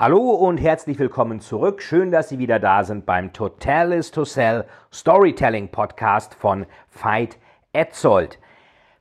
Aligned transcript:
Hallo 0.00 0.30
und 0.30 0.56
herzlich 0.56 0.98
willkommen 0.98 1.40
zurück. 1.40 1.82
Schön, 1.82 2.10
dass 2.10 2.30
Sie 2.30 2.38
wieder 2.38 2.58
da 2.58 2.84
sind 2.84 3.04
beim 3.04 3.34
Total 3.34 3.92
is 3.92 4.10
to 4.10 4.24
Sell 4.24 4.64
Storytelling 4.90 5.68
Podcast 5.68 6.32
von 6.32 6.64
Veit 6.90 7.36
Etzold. 7.74 8.38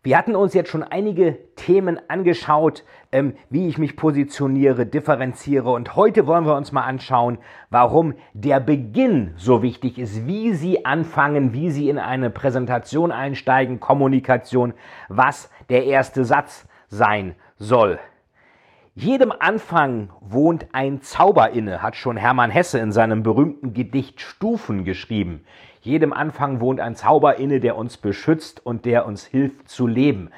Wir 0.03 0.17
hatten 0.17 0.35
uns 0.35 0.53
jetzt 0.53 0.69
schon 0.69 0.83
einige 0.83 1.37
Themen 1.55 2.01
angeschaut, 2.09 2.83
ähm, 3.13 3.37
wie 3.49 3.69
ich 3.69 3.77
mich 3.77 3.95
positioniere, 3.95 4.85
differenziere 4.85 5.71
und 5.71 5.95
heute 5.95 6.27
wollen 6.27 6.45
wir 6.45 6.57
uns 6.57 6.73
mal 6.73 6.83
anschauen, 6.83 7.37
warum 7.69 8.13
der 8.33 8.59
Beginn 8.59 9.33
so 9.37 9.61
wichtig 9.63 9.99
ist, 9.99 10.27
wie 10.27 10.53
Sie 10.53 10.83
anfangen, 10.83 11.53
wie 11.53 11.71
Sie 11.71 11.87
in 11.87 11.97
eine 11.97 12.29
Präsentation 12.29 13.13
einsteigen, 13.13 13.79
Kommunikation, 13.79 14.73
was 15.07 15.49
der 15.69 15.85
erste 15.85 16.25
Satz 16.25 16.67
sein 16.89 17.35
soll. 17.55 17.99
Jedem 19.01 19.31
Anfang 19.31 20.09
wohnt 20.19 20.67
ein 20.73 21.01
Zauber 21.01 21.51
inne, 21.51 21.81
hat 21.81 21.95
schon 21.95 22.17
Hermann 22.17 22.51
Hesse 22.51 22.79
in 22.79 22.91
seinem 22.91 23.23
berühmten 23.23 23.73
Gedicht 23.73 24.19
Stufen 24.19 24.83
geschrieben. 24.83 25.45
Jedem 25.79 26.11
Anfang 26.11 26.59
wohnt 26.59 26.81
ein 26.81 26.97
Zauber 26.97 27.37
inne, 27.37 27.61
der 27.61 27.77
uns 27.77 27.95
beschützt 27.95 28.65
und 28.65 28.83
der 28.83 29.05
uns 29.05 29.25
hilft 29.25 29.69
zu 29.69 29.87
leben. 29.87 30.31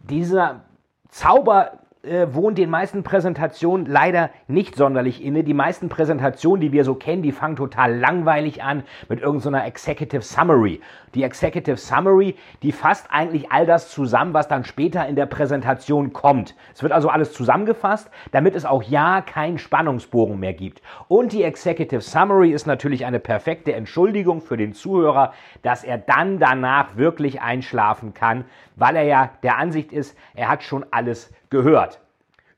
Dieser 0.00 0.66
Zauber 1.08 1.78
äh, 2.06 2.32
wohnt 2.34 2.58
den 2.58 2.70
meisten 2.70 3.02
Präsentationen 3.02 3.86
leider 3.86 4.30
nicht 4.46 4.76
sonderlich 4.76 5.24
inne. 5.24 5.44
Die 5.44 5.54
meisten 5.54 5.88
Präsentationen, 5.88 6.60
die 6.60 6.72
wir 6.72 6.84
so 6.84 6.94
kennen, 6.94 7.22
die 7.22 7.32
fangen 7.32 7.56
total 7.56 7.96
langweilig 7.96 8.62
an 8.62 8.84
mit 9.08 9.20
irgendeiner 9.20 9.60
so 9.60 9.66
Executive 9.66 10.22
Summary. 10.22 10.80
Die 11.14 11.22
Executive 11.22 11.76
Summary, 11.76 12.36
die 12.62 12.72
fasst 12.72 13.06
eigentlich 13.10 13.50
all 13.50 13.66
das 13.66 13.90
zusammen, 13.90 14.34
was 14.34 14.48
dann 14.48 14.64
später 14.64 15.06
in 15.06 15.16
der 15.16 15.26
Präsentation 15.26 16.12
kommt. 16.12 16.54
Es 16.74 16.82
wird 16.82 16.92
also 16.92 17.08
alles 17.08 17.32
zusammengefasst, 17.32 18.10
damit 18.32 18.54
es 18.54 18.64
auch 18.64 18.82
ja 18.82 19.22
keinen 19.22 19.58
Spannungsbogen 19.58 20.38
mehr 20.38 20.54
gibt. 20.54 20.82
Und 21.08 21.32
die 21.32 21.42
Executive 21.42 22.00
Summary 22.00 22.50
ist 22.50 22.66
natürlich 22.66 23.04
eine 23.06 23.18
perfekte 23.18 23.72
Entschuldigung 23.72 24.40
für 24.40 24.56
den 24.56 24.72
Zuhörer, 24.72 25.32
dass 25.62 25.84
er 25.84 25.98
dann 25.98 26.38
danach 26.38 26.96
wirklich 26.96 27.40
einschlafen 27.40 28.14
kann, 28.14 28.44
weil 28.76 28.96
er 28.96 29.04
ja 29.04 29.30
der 29.42 29.58
Ansicht 29.58 29.92
ist, 29.92 30.16
er 30.34 30.48
hat 30.48 30.62
schon 30.62 30.84
alles 30.90 31.32
gehört. 31.50 32.00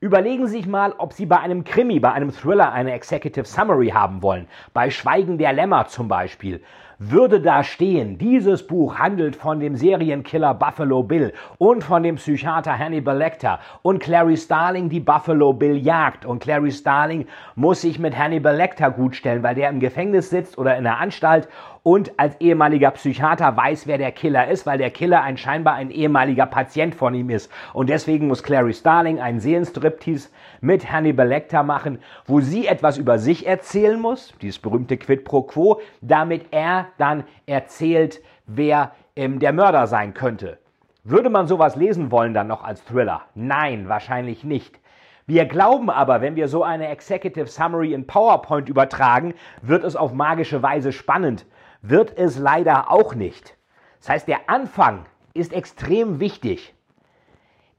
Überlegen 0.00 0.46
Sie 0.46 0.58
sich 0.58 0.66
mal, 0.66 0.94
ob 0.98 1.12
Sie 1.12 1.26
bei 1.26 1.40
einem 1.40 1.64
Krimi, 1.64 1.98
bei 1.98 2.12
einem 2.12 2.32
Thriller 2.32 2.72
eine 2.72 2.92
Executive 2.92 3.44
Summary 3.44 3.88
haben 3.88 4.22
wollen. 4.22 4.46
Bei 4.72 4.90
Schweigen 4.90 5.38
der 5.38 5.52
Lämmer 5.52 5.86
zum 5.88 6.06
Beispiel 6.06 6.62
würde 6.98 7.40
da 7.40 7.62
stehen, 7.62 8.18
dieses 8.18 8.66
Buch 8.66 8.98
handelt 8.98 9.36
von 9.36 9.60
dem 9.60 9.76
Serienkiller 9.76 10.52
Buffalo 10.54 11.04
Bill 11.04 11.32
und 11.58 11.84
von 11.84 12.02
dem 12.02 12.16
Psychiater 12.16 12.76
Hannibal 12.76 13.16
Lecter. 13.16 13.60
Und 13.82 14.00
Clary 14.00 14.36
Starling 14.36 14.88
die 14.88 14.98
Buffalo 14.98 15.52
Bill 15.52 15.76
jagt. 15.76 16.26
Und 16.26 16.42
Clary 16.42 16.72
Starling 16.72 17.26
muss 17.54 17.82
sich 17.82 18.00
mit 18.00 18.18
Hannibal 18.18 18.56
Lecter 18.56 18.90
gutstellen, 18.90 19.44
weil 19.44 19.54
der 19.54 19.70
im 19.70 19.78
Gefängnis 19.78 20.30
sitzt 20.30 20.58
oder 20.58 20.76
in 20.76 20.84
der 20.84 20.98
Anstalt. 20.98 21.48
Und 21.84 22.18
als 22.18 22.38
ehemaliger 22.40 22.90
Psychiater 22.90 23.56
weiß, 23.56 23.86
wer 23.86 23.96
der 23.96 24.12
Killer 24.12 24.48
ist, 24.48 24.66
weil 24.66 24.76
der 24.76 24.90
Killer 24.90 25.22
ein 25.22 25.38
scheinbar 25.38 25.74
ein 25.74 25.90
ehemaliger 25.90 26.46
Patient 26.46 26.94
von 26.94 27.14
ihm 27.14 27.30
ist. 27.30 27.50
Und 27.72 27.88
deswegen 27.88 28.26
muss 28.26 28.42
Clary 28.42 28.74
Starling 28.74 29.20
einen 29.20 29.40
Seelenstriptease 29.40 30.28
mit 30.60 30.90
Hannibal 30.90 31.28
Lecter 31.28 31.62
machen, 31.62 32.00
wo 32.26 32.40
sie 32.40 32.66
etwas 32.66 32.98
über 32.98 33.18
sich 33.18 33.46
erzählen 33.46 33.98
muss, 33.98 34.34
dieses 34.42 34.58
berühmte 34.58 34.96
Quid 34.96 35.24
pro 35.24 35.42
Quo, 35.42 35.80
damit 36.02 36.46
er 36.50 36.87
dann 36.98 37.24
erzählt, 37.46 38.22
wer 38.46 38.92
ähm, 39.16 39.38
der 39.38 39.52
Mörder 39.52 39.86
sein 39.86 40.14
könnte. 40.14 40.58
Würde 41.04 41.30
man 41.30 41.46
sowas 41.46 41.76
lesen 41.76 42.10
wollen 42.10 42.34
dann 42.34 42.46
noch 42.46 42.64
als 42.64 42.84
Thriller? 42.84 43.22
Nein, 43.34 43.88
wahrscheinlich 43.88 44.44
nicht. 44.44 44.78
Wir 45.26 45.44
glauben 45.44 45.90
aber, 45.90 46.20
wenn 46.20 46.36
wir 46.36 46.48
so 46.48 46.62
eine 46.62 46.88
Executive 46.88 47.48
Summary 47.48 47.92
in 47.92 48.06
PowerPoint 48.06 48.68
übertragen, 48.68 49.34
wird 49.60 49.84
es 49.84 49.94
auf 49.94 50.12
magische 50.12 50.62
Weise 50.62 50.92
spannend. 50.92 51.44
Wird 51.82 52.16
es 52.16 52.38
leider 52.38 52.90
auch 52.90 53.14
nicht. 53.14 53.56
Das 54.00 54.08
heißt, 54.08 54.28
der 54.28 54.48
Anfang 54.48 55.04
ist 55.34 55.52
extrem 55.52 56.20
wichtig. 56.20 56.74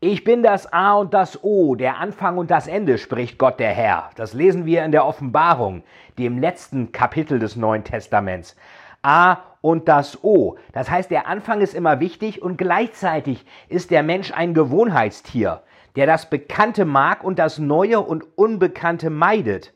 Ich 0.01 0.23
bin 0.23 0.43
das 0.43 0.71
A 0.71 0.93
und 0.93 1.13
das 1.13 1.43
O, 1.43 1.75
der 1.75 1.97
Anfang 1.97 2.37
und 2.37 2.49
das 2.51 2.67
Ende, 2.67 2.97
spricht 2.97 3.37
Gott 3.37 3.59
der 3.59 3.71
Herr. 3.71 4.11
Das 4.15 4.33
lesen 4.33 4.65
wir 4.65 4.85
in 4.85 4.93
der 4.93 5.05
Offenbarung, 5.05 5.83
dem 6.17 6.39
letzten 6.39 6.91
Kapitel 6.93 7.37
des 7.37 7.57
Neuen 7.57 7.83
Testaments. 7.83 8.55
A 9.01 9.37
und 9.61 9.87
das 9.87 10.23
O. 10.23 10.57
Das 10.73 10.89
heißt, 10.89 11.11
der 11.11 11.27
Anfang 11.27 11.61
ist 11.61 11.73
immer 11.73 11.99
wichtig 11.99 12.41
und 12.41 12.57
gleichzeitig 12.57 13.45
ist 13.67 13.91
der 13.91 14.03
Mensch 14.03 14.31
ein 14.31 14.53
Gewohnheitstier, 14.53 15.61
der 15.95 16.05
das 16.05 16.29
Bekannte 16.29 16.85
mag 16.85 17.23
und 17.23 17.39
das 17.39 17.59
Neue 17.59 17.99
und 17.99 18.25
Unbekannte 18.37 19.09
meidet. 19.09 19.73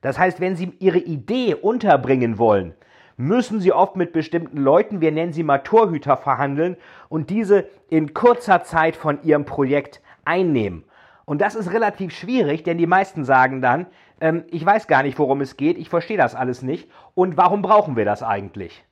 Das 0.00 0.18
heißt, 0.18 0.40
wenn 0.40 0.56
Sie 0.56 0.72
Ihre 0.78 0.98
Idee 0.98 1.54
unterbringen 1.54 2.38
wollen, 2.38 2.74
müssen 3.16 3.60
Sie 3.60 3.72
oft 3.72 3.96
mit 3.96 4.12
bestimmten 4.12 4.58
Leuten, 4.58 5.00
wir 5.00 5.12
nennen 5.12 5.32
sie 5.32 5.42
mal 5.42 5.58
Torhüter, 5.58 6.16
verhandeln 6.16 6.76
und 7.08 7.30
diese 7.30 7.68
in 7.90 8.14
kurzer 8.14 8.62
Zeit 8.62 8.96
von 8.96 9.22
Ihrem 9.24 9.44
Projekt 9.44 10.00
einnehmen. 10.24 10.84
Und 11.28 11.42
das 11.42 11.54
ist 11.54 11.74
relativ 11.74 12.16
schwierig, 12.16 12.62
denn 12.62 12.78
die 12.78 12.86
meisten 12.86 13.22
sagen 13.22 13.60
dann, 13.60 13.84
ähm, 14.18 14.44
ich 14.50 14.64
weiß 14.64 14.86
gar 14.86 15.02
nicht, 15.02 15.18
worum 15.18 15.42
es 15.42 15.58
geht, 15.58 15.76
ich 15.76 15.90
verstehe 15.90 16.16
das 16.16 16.34
alles 16.34 16.62
nicht 16.62 16.88
und 17.12 17.36
warum 17.36 17.60
brauchen 17.60 17.96
wir 17.96 18.06
das 18.06 18.22
eigentlich? 18.22 18.82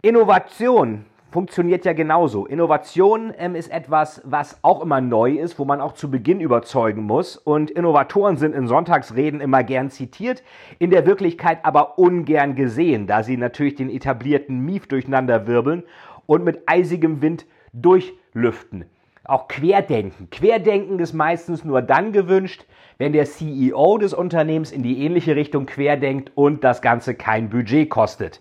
Innovation 0.00 1.04
funktioniert 1.32 1.84
ja 1.84 1.92
genauso. 1.92 2.46
Innovation 2.46 3.34
ähm, 3.36 3.56
ist 3.56 3.72
etwas, 3.72 4.22
was 4.24 4.60
auch 4.62 4.80
immer 4.80 5.00
neu 5.00 5.32
ist, 5.32 5.58
wo 5.58 5.64
man 5.64 5.80
auch 5.80 5.94
zu 5.94 6.08
Beginn 6.08 6.40
überzeugen 6.40 7.02
muss. 7.02 7.36
Und 7.36 7.72
Innovatoren 7.72 8.36
sind 8.36 8.54
in 8.54 8.68
Sonntagsreden 8.68 9.40
immer 9.40 9.64
gern 9.64 9.90
zitiert, 9.90 10.44
in 10.78 10.90
der 10.90 11.04
Wirklichkeit 11.04 11.64
aber 11.64 11.98
ungern 11.98 12.54
gesehen, 12.54 13.08
da 13.08 13.24
sie 13.24 13.36
natürlich 13.36 13.74
den 13.74 13.90
etablierten 13.90 14.60
Mief 14.60 14.86
durcheinander 14.86 15.48
wirbeln 15.48 15.82
und 16.26 16.44
mit 16.44 16.62
eisigem 16.66 17.22
Wind 17.22 17.44
durchlüften. 17.72 18.84
Auch 19.24 19.46
Querdenken. 19.46 20.30
Querdenken 20.30 20.98
ist 20.98 21.12
meistens 21.12 21.64
nur 21.64 21.80
dann 21.80 22.12
gewünscht, 22.12 22.64
wenn 22.98 23.12
der 23.12 23.24
CEO 23.24 23.98
des 23.98 24.14
Unternehmens 24.14 24.72
in 24.72 24.82
die 24.82 25.04
ähnliche 25.04 25.36
Richtung 25.36 25.66
querdenkt 25.66 26.32
und 26.34 26.64
das 26.64 26.82
Ganze 26.82 27.14
kein 27.14 27.48
Budget 27.48 27.88
kostet. 27.88 28.40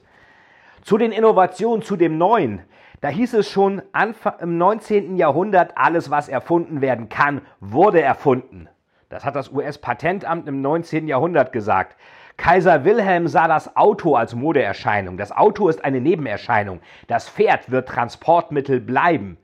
Zu 0.81 0.97
den 0.97 1.11
Innovationen, 1.11 1.83
zu 1.83 1.97
dem 1.97 2.17
Neuen. 2.17 2.63
Da 2.99 3.09
hieß 3.09 3.35
es 3.35 3.49
schon 3.49 3.83
Anfang, 3.91 4.33
im 4.41 4.57
19. 4.57 5.17
Jahrhundert, 5.17 5.73
alles, 5.75 6.09
was 6.09 6.29
erfunden 6.29 6.81
werden 6.81 7.09
kann, 7.09 7.41
wurde 7.59 8.01
erfunden. 8.01 8.67
Das 9.09 9.23
hat 9.23 9.35
das 9.35 9.51
US-Patentamt 9.51 10.47
im 10.47 10.61
19. 10.61 11.07
Jahrhundert 11.07 11.51
gesagt. 11.51 11.95
Kaiser 12.37 12.85
Wilhelm 12.85 13.27
sah 13.27 13.47
das 13.47 13.75
Auto 13.75 14.15
als 14.15 14.33
Modeerscheinung. 14.33 15.17
Das 15.17 15.31
Auto 15.31 15.67
ist 15.67 15.83
eine 15.85 16.01
Nebenerscheinung. 16.01 16.79
Das 17.07 17.29
Pferd 17.29 17.69
wird 17.69 17.87
Transportmittel 17.87 18.79
bleiben. 18.79 19.37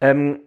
Ähm, 0.00 0.40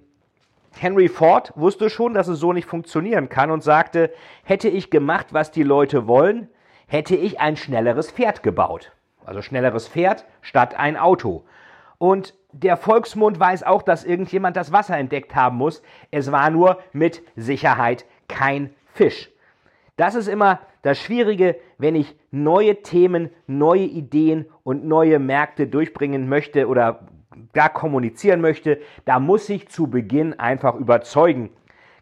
Henry 0.77 1.07
Ford 1.07 1.53
wusste 1.55 1.89
schon, 1.89 2.13
dass 2.13 2.27
es 2.27 2.39
so 2.39 2.53
nicht 2.53 2.67
funktionieren 2.67 3.29
kann 3.29 3.51
und 3.51 3.63
sagte, 3.63 4.11
hätte 4.43 4.67
ich 4.67 4.89
gemacht, 4.89 5.27
was 5.31 5.51
die 5.51 5.63
Leute 5.63 6.07
wollen, 6.07 6.49
hätte 6.87 7.15
ich 7.15 7.39
ein 7.39 7.57
schnelleres 7.57 8.11
Pferd 8.11 8.43
gebaut. 8.43 8.91
Also 9.25 9.41
schnelleres 9.41 9.87
Pferd 9.87 10.25
statt 10.41 10.77
ein 10.77 10.97
Auto. 10.97 11.45
Und 11.97 12.35
der 12.51 12.77
Volksmund 12.77 13.39
weiß 13.39 13.63
auch, 13.63 13.81
dass 13.81 14.03
irgendjemand 14.03 14.55
das 14.55 14.71
Wasser 14.71 14.97
entdeckt 14.97 15.35
haben 15.35 15.57
muss. 15.57 15.81
Es 16.11 16.31
war 16.31 16.49
nur 16.49 16.79
mit 16.93 17.21
Sicherheit 17.35 18.05
kein 18.27 18.73
Fisch. 18.93 19.29
Das 19.97 20.15
ist 20.15 20.27
immer 20.27 20.59
das 20.81 20.99
Schwierige, 20.99 21.55
wenn 21.77 21.95
ich 21.95 22.15
neue 22.31 22.81
Themen, 22.81 23.29
neue 23.47 23.85
Ideen 23.85 24.45
und 24.63 24.85
neue 24.85 25.19
Märkte 25.19 25.67
durchbringen 25.67 26.27
möchte 26.29 26.67
oder 26.67 27.07
gar 27.53 27.69
kommunizieren 27.69 28.41
möchte, 28.41 28.79
da 29.05 29.19
muss 29.19 29.49
ich 29.49 29.69
zu 29.69 29.87
Beginn 29.87 30.37
einfach 30.39 30.75
überzeugen. 30.75 31.49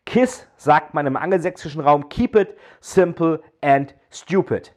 KISS 0.06 0.48
sagt 0.58 0.94
man 0.94 1.08
im 1.08 1.16
angelsächsischen 1.16 1.82
Raum, 1.82 2.10
keep 2.10 2.36
it 2.36 2.56
simple 2.82 3.42
and 3.62 3.96
stupid. 4.10 4.74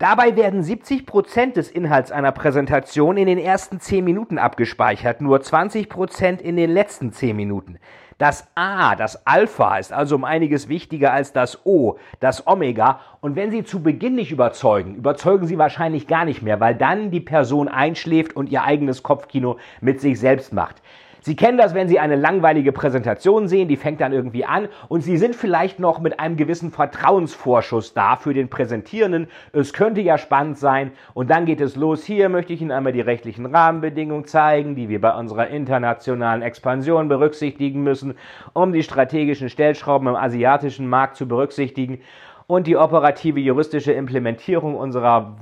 Dabei 0.00 0.36
werden 0.36 0.62
70 0.62 1.06
Prozent 1.06 1.56
des 1.56 1.72
Inhalts 1.72 2.12
einer 2.12 2.30
Präsentation 2.30 3.16
in 3.16 3.26
den 3.26 3.36
ersten 3.36 3.80
10 3.80 4.04
Minuten 4.04 4.38
abgespeichert, 4.38 5.20
nur 5.20 5.40
20 5.40 5.88
Prozent 5.88 6.40
in 6.40 6.54
den 6.54 6.70
letzten 6.70 7.10
10 7.10 7.34
Minuten. 7.34 7.80
Das 8.16 8.46
A, 8.54 8.94
das 8.94 9.26
Alpha, 9.26 9.76
ist 9.76 9.92
also 9.92 10.14
um 10.14 10.22
einiges 10.22 10.68
wichtiger 10.68 11.12
als 11.12 11.32
das 11.32 11.66
O, 11.66 11.98
das 12.20 12.46
Omega. 12.46 13.00
Und 13.20 13.34
wenn 13.34 13.50
Sie 13.50 13.64
zu 13.64 13.82
Beginn 13.82 14.14
nicht 14.14 14.30
überzeugen, 14.30 14.94
überzeugen 14.94 15.48
Sie 15.48 15.58
wahrscheinlich 15.58 16.06
gar 16.06 16.24
nicht 16.24 16.42
mehr, 16.42 16.60
weil 16.60 16.76
dann 16.76 17.10
die 17.10 17.18
Person 17.18 17.66
einschläft 17.66 18.36
und 18.36 18.50
ihr 18.50 18.62
eigenes 18.62 19.02
Kopfkino 19.02 19.56
mit 19.80 20.00
sich 20.00 20.20
selbst 20.20 20.52
macht. 20.52 20.80
Sie 21.28 21.36
kennen 21.36 21.58
das, 21.58 21.74
wenn 21.74 21.88
Sie 21.88 21.98
eine 21.98 22.16
langweilige 22.16 22.72
Präsentation 22.72 23.48
sehen, 23.48 23.68
die 23.68 23.76
fängt 23.76 24.00
dann 24.00 24.14
irgendwie 24.14 24.46
an 24.46 24.68
und 24.88 25.02
Sie 25.02 25.18
sind 25.18 25.36
vielleicht 25.36 25.78
noch 25.78 26.00
mit 26.00 26.20
einem 26.20 26.38
gewissen 26.38 26.70
Vertrauensvorschuss 26.70 27.92
da 27.92 28.16
für 28.16 28.32
den 28.32 28.48
Präsentierenden. 28.48 29.28
Es 29.52 29.74
könnte 29.74 30.00
ja 30.00 30.16
spannend 30.16 30.56
sein 30.56 30.90
und 31.12 31.28
dann 31.28 31.44
geht 31.44 31.60
es 31.60 31.76
los. 31.76 32.02
Hier 32.02 32.30
möchte 32.30 32.54
ich 32.54 32.62
Ihnen 32.62 32.70
einmal 32.70 32.94
die 32.94 33.02
rechtlichen 33.02 33.44
Rahmenbedingungen 33.44 34.24
zeigen, 34.24 34.74
die 34.74 34.88
wir 34.88 35.02
bei 35.02 35.14
unserer 35.14 35.48
internationalen 35.48 36.40
Expansion 36.40 37.08
berücksichtigen 37.08 37.82
müssen, 37.82 38.14
um 38.54 38.72
die 38.72 38.82
strategischen 38.82 39.50
Stellschrauben 39.50 40.08
im 40.08 40.16
asiatischen 40.16 40.88
Markt 40.88 41.16
zu 41.16 41.28
berücksichtigen 41.28 42.00
und 42.46 42.66
die 42.66 42.78
operative 42.78 43.38
juristische 43.38 43.92
Implementierung 43.92 44.76
unserer 44.76 45.36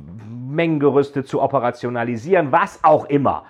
Mengengerüste 0.49 1.23
zu 1.23 1.41
operationalisieren, 1.41 2.51
was 2.51 2.83
auch 2.83 3.05
immer 3.05 3.45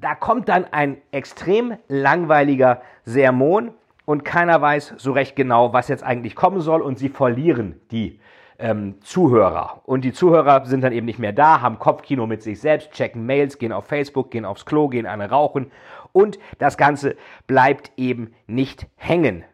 da 0.00 0.14
kommt 0.14 0.48
dann 0.48 0.64
ein 0.70 0.96
extrem 1.10 1.76
langweiliger 1.88 2.80
Sermon 3.04 3.72
und 4.06 4.24
keiner 4.24 4.60
weiß 4.60 4.94
so 4.96 5.12
recht 5.12 5.36
genau, 5.36 5.72
was 5.72 5.88
jetzt 5.88 6.02
eigentlich 6.02 6.34
kommen 6.34 6.60
soll 6.60 6.80
und 6.80 6.98
sie 6.98 7.08
verlieren 7.08 7.80
die 7.90 8.18
ähm, 8.58 9.00
Zuhörer. 9.02 9.82
Und 9.84 10.04
die 10.04 10.12
Zuhörer 10.12 10.64
sind 10.66 10.82
dann 10.82 10.92
eben 10.92 11.06
nicht 11.06 11.18
mehr 11.18 11.32
da, 11.32 11.60
haben 11.60 11.78
Kopfkino 11.78 12.26
mit 12.26 12.42
sich 12.42 12.60
selbst, 12.60 12.92
checken 12.92 13.26
Mails, 13.26 13.58
gehen 13.58 13.72
auf 13.72 13.86
Facebook, 13.86 14.30
gehen 14.30 14.44
aufs 14.44 14.64
Klo, 14.64 14.88
gehen 14.88 15.06
eine 15.06 15.30
rauchen 15.30 15.70
und 16.12 16.38
das 16.58 16.76
Ganze 16.76 17.16
bleibt 17.46 17.92
eben 17.96 18.34
nicht 18.46 18.86
hängen. 18.96 19.44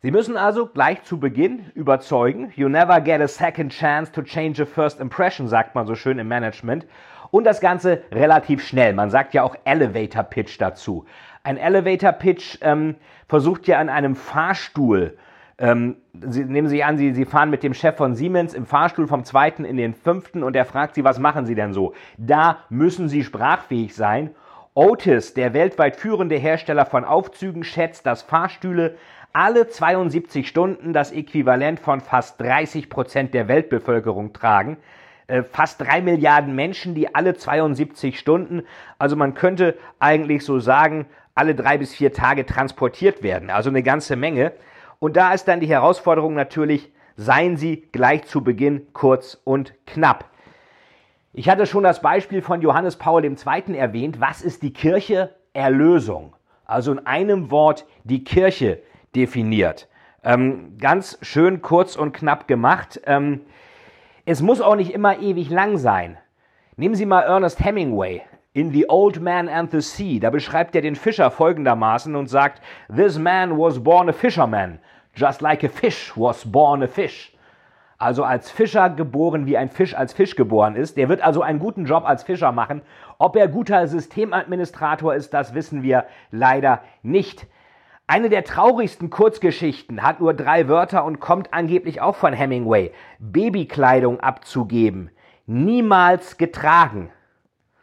Sie 0.00 0.12
müssen 0.12 0.36
also 0.36 0.66
gleich 0.66 1.02
zu 1.02 1.18
Beginn 1.18 1.72
überzeugen. 1.74 2.52
You 2.54 2.68
never 2.68 3.00
get 3.00 3.20
a 3.20 3.26
second 3.26 3.72
chance 3.72 4.12
to 4.12 4.22
change 4.22 4.62
a 4.62 4.66
first 4.66 5.00
impression, 5.00 5.48
sagt 5.48 5.74
man 5.74 5.88
so 5.88 5.96
schön 5.96 6.20
im 6.20 6.28
Management. 6.28 6.86
Und 7.30 7.44
das 7.44 7.60
Ganze 7.60 8.02
relativ 8.12 8.66
schnell. 8.66 8.94
Man 8.94 9.10
sagt 9.10 9.34
ja 9.34 9.42
auch 9.42 9.54
Elevator 9.64 10.22
Pitch 10.22 10.60
dazu. 10.60 11.04
Ein 11.42 11.56
Elevator 11.56 12.12
Pitch 12.12 12.58
ähm, 12.62 12.96
versucht 13.28 13.66
ja 13.66 13.78
an 13.78 13.88
einem 13.88 14.16
Fahrstuhl, 14.16 15.16
ähm, 15.58 15.96
Sie, 16.20 16.44
nehmen 16.44 16.68
Sie 16.68 16.84
an, 16.84 16.98
Sie, 16.98 17.12
Sie 17.12 17.24
fahren 17.24 17.50
mit 17.50 17.62
dem 17.62 17.74
Chef 17.74 17.96
von 17.96 18.14
Siemens 18.14 18.54
im 18.54 18.66
Fahrstuhl 18.66 19.06
vom 19.06 19.24
zweiten 19.24 19.64
in 19.64 19.76
den 19.76 19.94
fünften 19.94 20.42
und 20.42 20.54
er 20.56 20.64
fragt 20.64 20.94
Sie, 20.94 21.04
was 21.04 21.18
machen 21.18 21.46
Sie 21.46 21.54
denn 21.54 21.72
so? 21.72 21.94
Da 22.16 22.58
müssen 22.70 23.08
Sie 23.08 23.24
sprachfähig 23.24 23.94
sein. 23.94 24.30
Otis, 24.74 25.34
der 25.34 25.54
weltweit 25.54 25.96
führende 25.96 26.36
Hersteller 26.36 26.86
von 26.86 27.04
Aufzügen, 27.04 27.64
schätzt, 27.64 28.06
dass 28.06 28.22
Fahrstühle 28.22 28.94
alle 29.32 29.68
72 29.68 30.46
Stunden 30.48 30.92
das 30.92 31.12
Äquivalent 31.12 31.80
von 31.80 32.00
fast 32.00 32.40
30 32.40 32.88
Prozent 32.88 33.34
der 33.34 33.48
Weltbevölkerung 33.48 34.32
tragen. 34.32 34.76
Äh, 35.28 35.42
fast 35.42 35.80
drei 35.80 36.00
Milliarden 36.00 36.54
Menschen, 36.54 36.94
die 36.94 37.14
alle 37.14 37.34
72 37.34 38.18
Stunden, 38.18 38.62
also 38.98 39.14
man 39.14 39.34
könnte 39.34 39.76
eigentlich 39.98 40.42
so 40.42 40.58
sagen, 40.58 41.06
alle 41.34 41.54
drei 41.54 41.76
bis 41.76 41.94
vier 41.94 42.14
Tage 42.14 42.46
transportiert 42.46 43.22
werden. 43.22 43.50
Also 43.50 43.68
eine 43.68 43.82
ganze 43.82 44.16
Menge. 44.16 44.52
Und 44.98 45.16
da 45.16 45.34
ist 45.34 45.46
dann 45.46 45.60
die 45.60 45.68
Herausforderung 45.68 46.34
natürlich, 46.34 46.90
seien 47.16 47.58
Sie 47.58 47.88
gleich 47.92 48.24
zu 48.24 48.42
Beginn 48.42 48.86
kurz 48.94 49.38
und 49.44 49.74
knapp. 49.86 50.24
Ich 51.34 51.50
hatte 51.50 51.66
schon 51.66 51.84
das 51.84 52.00
Beispiel 52.00 52.40
von 52.40 52.62
Johannes 52.62 52.96
Paul 52.96 53.22
II. 53.22 53.76
erwähnt. 53.76 54.20
Was 54.20 54.40
ist 54.40 54.62
die 54.62 54.72
Kirche? 54.72 55.34
Erlösung. 55.52 56.34
Also 56.64 56.92
in 56.92 57.06
einem 57.06 57.50
Wort 57.50 57.86
die 58.04 58.24
Kirche 58.24 58.80
definiert. 59.14 59.88
Ähm, 60.24 60.78
ganz 60.78 61.18
schön 61.20 61.60
kurz 61.60 61.96
und 61.96 62.12
knapp 62.12 62.48
gemacht. 62.48 63.00
Ähm, 63.04 63.42
es 64.30 64.42
muss 64.42 64.60
auch 64.60 64.76
nicht 64.76 64.92
immer 64.92 65.20
ewig 65.20 65.48
lang 65.48 65.78
sein. 65.78 66.18
Nehmen 66.76 66.94
Sie 66.94 67.06
mal 67.06 67.22
Ernest 67.22 67.64
Hemingway. 67.64 68.20
In 68.52 68.70
The 68.72 68.90
Old 68.90 69.22
Man 69.22 69.48
and 69.48 69.70
the 69.70 69.80
Sea, 69.80 70.20
da 70.20 70.28
beschreibt 70.28 70.74
er 70.74 70.82
den 70.82 70.96
Fischer 70.96 71.30
folgendermaßen 71.30 72.14
und 72.14 72.26
sagt, 72.26 72.60
This 72.94 73.18
man 73.18 73.56
was 73.56 73.82
born 73.82 74.10
a 74.10 74.12
fisherman, 74.12 74.80
just 75.14 75.40
like 75.40 75.64
a 75.64 75.70
fish 75.70 76.12
was 76.14 76.44
born 76.44 76.82
a 76.82 76.86
fish. 76.86 77.34
Also 77.96 78.22
als 78.22 78.50
Fischer 78.50 78.90
geboren, 78.90 79.46
wie 79.46 79.56
ein 79.56 79.70
Fisch 79.70 79.94
als 79.94 80.12
Fisch 80.12 80.36
geboren 80.36 80.76
ist. 80.76 80.98
Der 80.98 81.08
wird 81.08 81.22
also 81.22 81.40
einen 81.40 81.58
guten 81.58 81.86
Job 81.86 82.04
als 82.06 82.22
Fischer 82.22 82.52
machen. 82.52 82.82
Ob 83.16 83.34
er 83.34 83.48
guter 83.48 83.86
Systemadministrator 83.86 85.14
ist, 85.14 85.32
das 85.32 85.54
wissen 85.54 85.82
wir 85.82 86.04
leider 86.30 86.82
nicht. 87.02 87.46
Eine 88.10 88.30
der 88.30 88.42
traurigsten 88.42 89.10
Kurzgeschichten 89.10 90.02
hat 90.02 90.18
nur 90.20 90.32
drei 90.32 90.66
Wörter 90.66 91.04
und 91.04 91.20
kommt 91.20 91.52
angeblich 91.52 92.00
auch 92.00 92.16
von 92.16 92.32
Hemingway. 92.32 92.90
Babykleidung 93.18 94.20
abzugeben. 94.20 95.10
Niemals 95.44 96.38
getragen. 96.38 97.10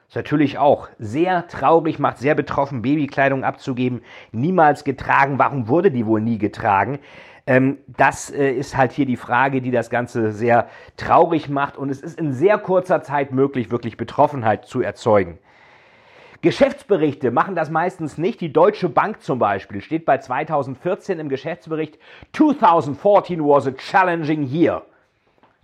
Ist 0.08 0.16
natürlich 0.16 0.58
auch 0.58 0.90
sehr 0.98 1.48
traurig, 1.48 2.00
macht 2.00 2.18
sehr 2.18 2.34
betroffen, 2.34 2.82
Babykleidung 2.82 3.44
abzugeben. 3.44 4.02
Niemals 4.32 4.84
getragen. 4.84 5.38
Warum 5.38 5.68
wurde 5.68 5.92
die 5.92 6.08
wohl 6.08 6.22
nie 6.22 6.40
getragen? 6.40 6.98
Ähm, 7.46 7.78
das 7.86 8.32
äh, 8.32 8.50
ist 8.50 8.76
halt 8.76 8.94
hier 8.94 9.06
die 9.06 9.18
Frage, 9.18 9.62
die 9.62 9.70
das 9.70 9.92
Ganze 9.92 10.32
sehr 10.32 10.70
traurig 10.98 11.50
macht. 11.50 11.78
Und 11.78 11.92
es 11.92 12.02
ist 12.02 12.20
in 12.20 12.34
sehr 12.34 12.58
kurzer 12.58 13.04
Zeit 13.04 13.32
möglich, 13.32 13.70
wirklich 13.70 13.96
Betroffenheit 13.96 14.66
zu 14.66 14.82
erzeugen. 14.82 15.38
Geschäftsberichte 16.42 17.32
machen 17.32 17.56
das 17.56 17.70
meistens 17.70 18.18
nicht. 18.18 18.42
Die 18.42 18.54
Deutsche 18.54 18.90
Bank 18.90 19.22
zum 19.22 19.40
Beispiel 19.40 19.82
steht 19.82 20.06
bei 20.06 20.18
2014 20.18 21.20
im 21.20 21.30
Geschäftsbericht 21.30 21.98
2014 22.34 23.44
was 23.44 23.68
a 23.68 23.72
challenging 23.72 24.44
year. 24.48 24.84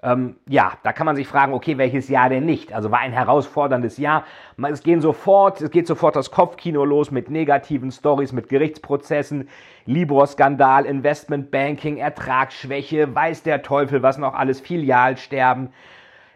Ähm, 0.04 0.38
ja, 0.48 0.74
da 0.82 0.94
kann 0.94 1.06
man 1.06 1.16
sich 1.16 1.28
fragen, 1.28 1.54
okay, 1.54 1.78
welches 1.78 2.10
Jahr 2.10 2.30
denn 2.30 2.46
nicht? 2.46 2.74
Also 2.74 2.90
war 2.90 3.00
ein 3.00 3.12
herausforderndes 3.12 3.98
Jahr. 3.98 4.26
Es, 4.64 4.82
gehen 4.82 5.00
sofort, 5.00 5.62
es 5.62 5.70
geht 5.70 5.86
sofort 5.86 6.16
das 6.16 6.32
Kopfkino 6.32 6.84
los 6.86 7.12
mit 7.12 7.30
negativen 7.30 7.92
Stories, 7.92 8.32
mit 8.32 8.50
Gerichtsprozessen, 8.50 9.48
Libor-Skandal, 9.86 10.86
Investmentbanking, 10.86 11.98
Ertragsschwäche, 11.98 13.14
weiß 13.14 13.44
der 13.44 13.62
Teufel, 13.62 14.02
was 14.02 14.18
noch 14.18 14.34
alles, 14.34 14.60
Filialsterben. 14.60 15.70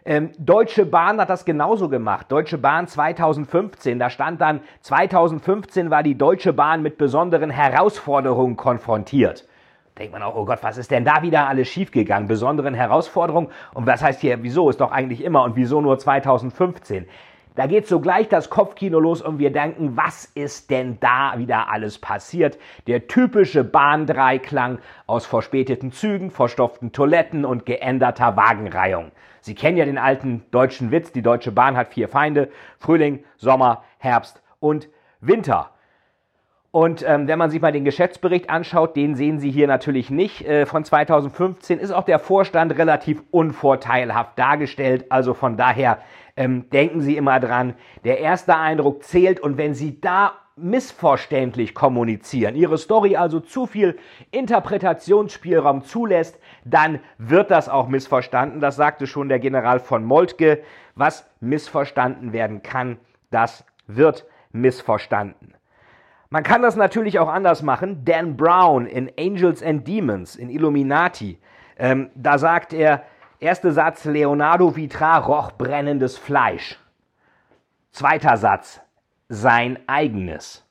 Ähm, 0.08 0.30
Deutsche 0.38 0.86
Bahn 0.86 1.20
hat 1.20 1.30
das 1.30 1.44
genauso 1.44 1.88
gemacht. 1.88 2.30
Deutsche 2.30 2.58
Bahn 2.58 2.86
2015, 2.86 3.98
da 3.98 4.08
stand 4.08 4.40
dann, 4.40 4.60
2015 4.82 5.90
war 5.90 6.04
die 6.04 6.16
Deutsche 6.16 6.52
Bahn 6.52 6.80
mit 6.80 6.96
besonderen 6.96 7.50
Herausforderungen 7.50 8.56
konfrontiert. 8.56 9.48
Denkt 9.98 10.12
man 10.12 10.22
auch, 10.22 10.36
oh 10.36 10.44
Gott, 10.44 10.60
was 10.62 10.78
ist 10.78 10.92
denn 10.92 11.04
da 11.04 11.22
wieder 11.22 11.48
alles 11.48 11.66
schiefgegangen? 11.66 12.28
Besonderen 12.28 12.74
Herausforderungen? 12.74 13.48
Und 13.74 13.88
was 13.88 14.00
heißt 14.00 14.20
hier, 14.20 14.44
wieso? 14.44 14.70
Ist 14.70 14.80
doch 14.80 14.92
eigentlich 14.92 15.24
immer 15.24 15.42
und 15.42 15.56
wieso 15.56 15.80
nur 15.80 15.98
2015? 15.98 17.08
Da 17.56 17.66
geht 17.66 17.88
sogleich 17.88 18.28
das 18.28 18.50
Kopfkino 18.50 19.00
los 19.00 19.22
und 19.22 19.38
wir 19.38 19.50
denken, 19.50 19.96
was 19.96 20.26
ist 20.26 20.70
denn 20.70 20.98
da 21.00 21.38
wieder 21.38 21.70
alles 21.72 21.98
passiert? 21.98 22.58
Der 22.86 23.08
typische 23.08 23.64
Bahndreiklang 23.64 24.78
aus 25.06 25.24
verspäteten 25.24 25.90
Zügen, 25.90 26.30
verstopften 26.30 26.92
Toiletten 26.92 27.46
und 27.46 27.64
geänderter 27.64 28.36
Wagenreihung. 28.36 29.10
Sie 29.40 29.54
kennen 29.54 29.78
ja 29.78 29.86
den 29.86 29.96
alten 29.96 30.44
deutschen 30.50 30.90
Witz, 30.90 31.12
die 31.12 31.22
Deutsche 31.22 31.50
Bahn 31.50 31.78
hat 31.78 31.94
vier 31.94 32.08
Feinde, 32.08 32.50
Frühling, 32.78 33.24
Sommer, 33.38 33.84
Herbst 33.96 34.42
und 34.60 34.90
Winter. 35.22 35.70
Und 36.72 37.02
ähm, 37.08 37.26
wenn 37.26 37.38
man 37.38 37.48
sich 37.48 37.62
mal 37.62 37.72
den 37.72 37.86
Geschäftsbericht 37.86 38.50
anschaut, 38.50 38.96
den 38.96 39.14
sehen 39.14 39.38
Sie 39.38 39.50
hier 39.50 39.66
natürlich 39.66 40.10
nicht. 40.10 40.46
Äh, 40.46 40.66
von 40.66 40.84
2015 40.84 41.78
ist 41.78 41.90
auch 41.90 42.04
der 42.04 42.18
Vorstand 42.18 42.76
relativ 42.76 43.22
unvorteilhaft 43.30 44.38
dargestellt. 44.38 45.06
Also 45.08 45.32
von 45.32 45.56
daher 45.56 46.02
ähm, 46.36 46.68
denken 46.70 47.00
Sie 47.00 47.16
immer 47.16 47.40
dran, 47.40 47.74
der 48.04 48.18
erste 48.20 48.56
Eindruck 48.56 49.02
zählt 49.04 49.40
und 49.40 49.56
wenn 49.56 49.74
Sie 49.74 50.00
da 50.00 50.32
missverständlich 50.56 51.74
kommunizieren, 51.74 52.54
Ihre 52.54 52.78
Story 52.78 53.16
also 53.16 53.40
zu 53.40 53.66
viel 53.66 53.98
Interpretationsspielraum 54.30 55.84
zulässt, 55.84 56.38
dann 56.64 57.00
wird 57.18 57.50
das 57.50 57.68
auch 57.68 57.88
missverstanden. 57.88 58.60
Das 58.60 58.76
sagte 58.76 59.06
schon 59.06 59.28
der 59.28 59.38
General 59.38 59.80
von 59.80 60.04
Moltke. 60.04 60.62
Was 60.94 61.28
missverstanden 61.40 62.32
werden 62.32 62.62
kann, 62.62 62.96
das 63.30 63.66
wird 63.86 64.24
missverstanden. 64.50 65.52
Man 66.30 66.42
kann 66.42 66.62
das 66.62 66.74
natürlich 66.74 67.18
auch 67.18 67.28
anders 67.28 67.62
machen. 67.62 68.04
Dan 68.04 68.36
Brown 68.36 68.86
in 68.86 69.10
Angels 69.18 69.62
and 69.62 69.86
Demons, 69.86 70.36
in 70.36 70.48
Illuminati, 70.48 71.38
ähm, 71.78 72.10
da 72.14 72.38
sagt 72.38 72.72
er, 72.72 73.02
Erster 73.38 73.72
Satz, 73.72 74.06
Leonardo 74.06 74.76
Vitra 74.76 75.18
roch 75.18 75.52
brennendes 75.52 76.16
Fleisch. 76.16 76.78
Zweiter 77.90 78.38
Satz, 78.38 78.80
sein 79.28 79.78
eigenes. 79.86 80.64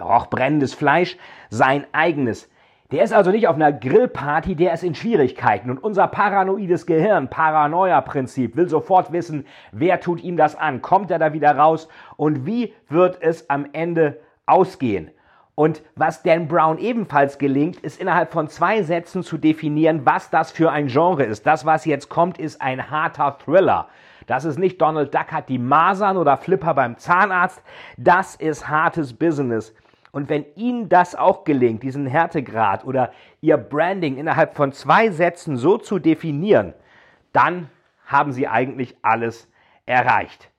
roch 0.00 0.26
brennendes 0.26 0.74
Fleisch, 0.74 1.16
sein 1.50 1.86
eigenes. 1.92 2.50
Der 2.90 3.04
ist 3.04 3.12
also 3.12 3.30
nicht 3.30 3.46
auf 3.46 3.54
einer 3.54 3.72
Grillparty, 3.72 4.56
der 4.56 4.74
ist 4.74 4.82
in 4.82 4.96
Schwierigkeiten. 4.96 5.70
Und 5.70 5.78
unser 5.78 6.08
paranoides 6.08 6.84
Gehirn, 6.84 7.30
Paranoia-Prinzip, 7.30 8.56
will 8.56 8.68
sofort 8.68 9.12
wissen, 9.12 9.46
wer 9.70 10.00
tut 10.00 10.20
ihm 10.20 10.36
das 10.36 10.56
an? 10.56 10.82
Kommt 10.82 11.12
er 11.12 11.20
da 11.20 11.32
wieder 11.32 11.56
raus? 11.56 11.86
Und 12.16 12.44
wie 12.44 12.74
wird 12.88 13.22
es 13.22 13.48
am 13.48 13.68
Ende 13.72 14.18
ausgehen? 14.46 15.12
Und 15.54 15.82
was 15.94 16.22
Dan 16.22 16.48
Brown 16.48 16.78
ebenfalls 16.78 17.38
gelingt, 17.38 17.80
ist 17.80 18.00
innerhalb 18.00 18.32
von 18.32 18.48
zwei 18.48 18.82
Sätzen 18.82 19.22
zu 19.22 19.36
definieren, 19.36 20.06
was 20.06 20.30
das 20.30 20.50
für 20.50 20.70
ein 20.70 20.86
Genre 20.86 21.24
ist. 21.24 21.46
Das, 21.46 21.66
was 21.66 21.84
jetzt 21.84 22.08
kommt, 22.08 22.38
ist 22.38 22.62
ein 22.62 22.90
harter 22.90 23.36
Thriller. 23.38 23.88
Das 24.26 24.44
ist 24.44 24.58
nicht 24.58 24.80
Donald 24.80 25.14
Duck 25.14 25.32
hat 25.32 25.48
die 25.48 25.58
Masern 25.58 26.16
oder 26.16 26.36
Flipper 26.36 26.74
beim 26.74 26.96
Zahnarzt. 26.96 27.62
Das 27.96 28.36
ist 28.36 28.68
hartes 28.68 29.12
Business. 29.12 29.74
Und 30.12 30.28
wenn 30.28 30.44
Ihnen 30.56 30.88
das 30.88 31.14
auch 31.14 31.44
gelingt, 31.44 31.82
diesen 31.82 32.06
Härtegrad 32.06 32.84
oder 32.84 33.12
Ihr 33.40 33.56
Branding 33.56 34.16
innerhalb 34.16 34.54
von 34.54 34.72
zwei 34.72 35.10
Sätzen 35.10 35.56
so 35.56 35.78
zu 35.78 35.98
definieren, 35.98 36.74
dann 37.32 37.70
haben 38.06 38.32
Sie 38.32 38.48
eigentlich 38.48 38.96
alles 39.02 39.48
erreicht. 39.86 40.50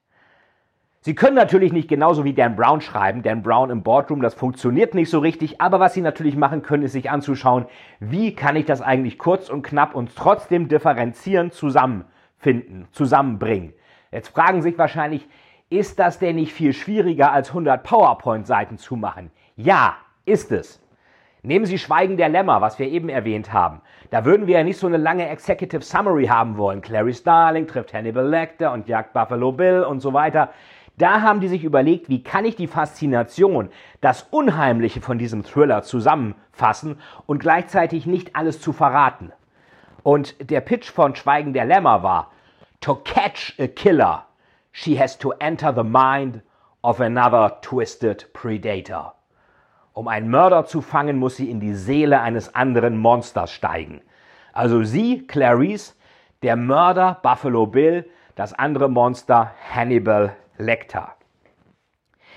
Sie 1.04 1.16
können 1.16 1.36
natürlich 1.36 1.74
nicht 1.74 1.88
genauso 1.88 2.24
wie 2.26 2.34
Dan 2.34 2.56
Brown 2.56 2.80
schreiben, 2.80 3.24
Dan 3.24 3.42
Brown 3.42 3.72
im 3.72 3.82
Boardroom, 3.82 4.22
das 4.22 4.36
funktioniert 4.36 4.94
nicht 4.94 5.10
so 5.10 5.18
richtig, 5.18 5.60
aber 5.60 5.80
was 5.80 5.96
Sie 5.96 6.02
natürlich 6.02 6.36
machen 6.36 6.62
können, 6.62 6.84
ist 6.84 6.92
sich 6.92 7.10
anzuschauen, 7.10 7.66
wie 8.00 8.36
kann 8.36 8.56
ich 8.56 8.66
das 8.66 8.84
eigentlich 8.84 9.18
kurz 9.18 9.50
und 9.50 9.64
knapp 9.64 9.96
und 9.96 10.16
trotzdem 10.16 10.68
differenzieren 10.68 11.50
zusammenfinden, 11.50 12.88
zusammenbringen. 12.92 13.74
Jetzt 14.12 14.28
fragen 14.28 14.62
sich 14.62 14.78
wahrscheinlich, 14.78 15.28
ist 15.72 15.98
das 15.98 16.20
denn 16.20 16.36
nicht 16.36 16.54
viel 16.54 16.72
schwieriger 16.72 17.32
als 17.32 17.50
100 17.50 17.82
PowerPoint-Seiten 17.82 18.78
zu 18.78 18.96
machen? 18.96 19.32
Ja, 19.56 19.96
ist 20.26 20.52
es. 20.52 20.84
Nehmen 21.44 21.66
Sie 21.66 21.80
Schweigen 21.80 22.18
der 22.18 22.30
Lämmer, 22.30 22.62
was 22.62 22.78
wir 22.78 22.88
eben 22.88 23.10
erwähnt 23.10 23.52
haben. 23.52 23.82
Da 24.12 24.26
würden 24.26 24.46
wir 24.46 24.60
ja 24.60 24.64
nicht 24.64 24.78
so 24.78 24.86
eine 24.86 24.98
lange 24.98 25.28
Executive 25.28 25.82
Summary 25.82 26.28
haben 26.28 26.58
wollen. 26.58 26.82
Clary 26.82 27.16
Starling 27.16 27.66
trifft 27.66 27.96
Hannibal 27.96 28.28
Lecter 28.28 28.72
und 28.72 28.88
jagt 28.88 29.14
Buffalo 29.14 29.52
Bill 29.52 29.82
und 29.82 30.02
so 30.02 30.14
weiter. 30.14 30.50
Da 30.98 31.22
haben 31.22 31.40
die 31.40 31.48
sich 31.48 31.64
überlegt, 31.64 32.10
wie 32.10 32.24
kann 32.24 32.46
ich 32.46 32.56
die 32.56 32.68
Faszination, 32.68 33.70
das 34.02 34.24
Unheimliche 34.30 35.02
von 35.02 35.18
diesem 35.18 35.44
Thriller 35.44 35.84
zusammenfassen 35.84 36.98
und 37.26 37.40
gleichzeitig 37.40 38.06
nicht 38.06 38.36
alles 38.36 38.62
zu 38.62 38.74
verraten. 38.74 39.32
Und 40.04 40.50
der 40.50 40.62
Pitch 40.62 40.92
von 40.92 41.16
Schweigen 41.16 41.54
der 41.54 41.66
Lämmer 41.66 42.04
war, 42.04 42.32
To 42.82 42.96
catch 42.96 43.54
a 43.60 43.68
killer, 43.68 44.26
she 44.72 45.00
has 45.00 45.18
to 45.20 45.32
enter 45.40 45.72
the 45.74 45.84
mind 45.84 46.42
of 46.84 47.00
another 47.00 47.62
twisted 47.62 48.32
predator. 48.34 49.14
Um 49.94 50.08
einen 50.08 50.30
Mörder 50.30 50.66
zu 50.66 50.82
fangen, 50.82 51.18
muss 51.18 51.36
sie 51.36 51.52
in 51.52 51.60
die 51.60 51.76
Seele 51.76 52.22
eines 52.22 52.56
anderen 52.56 52.98
Monsters 52.98 53.52
steigen. 53.52 54.02
Also 54.54 54.84
sie, 54.84 55.28
Clarice, 55.28 55.96
der 56.42 56.56
Mörder 56.56 57.20
Buffalo 57.22 57.68
Bill, 57.68 58.10
das 58.36 58.54
andere 58.54 58.90
Monster 58.90 59.52
Hannibal 59.74 60.36
Lecter. 60.58 61.16